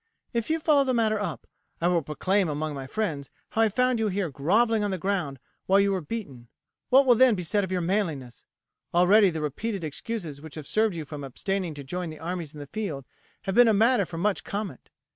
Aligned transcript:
If 0.33 0.49
you 0.49 0.59
follow 0.59 0.83
the 0.83 0.95
matter 0.95 1.19
up, 1.21 1.45
I 1.79 1.87
will 1.87 2.01
proclaim 2.01 2.49
among 2.49 2.73
my 2.73 2.87
friends 2.87 3.29
how 3.51 3.61
I 3.61 3.69
found 3.69 3.99
you 3.99 4.07
here 4.07 4.31
grovelling 4.31 4.83
on 4.83 4.89
the 4.89 4.97
ground 4.97 5.37
while 5.67 5.79
you 5.79 5.91
were 5.91 6.01
beaten. 6.01 6.47
What 6.89 7.05
will 7.05 7.13
then 7.13 7.35
be 7.35 7.43
said 7.43 7.63
of 7.63 7.71
your 7.71 7.81
manliness? 7.81 8.43
Already 8.95 9.29
the 9.29 9.41
repeated 9.43 9.83
excuses 9.83 10.41
which 10.41 10.55
have 10.55 10.65
served 10.65 10.95
you 10.95 11.05
from 11.05 11.23
abstaining 11.23 11.75
to 11.75 11.83
join 11.83 12.09
the 12.09 12.17
armies 12.17 12.51
in 12.51 12.59
the 12.59 12.65
field 12.65 13.05
have 13.43 13.53
been 13.53 13.67
a 13.67 13.75
matter 13.75 14.07
for 14.07 14.17
much 14.17 14.43
comment. 14.43 14.89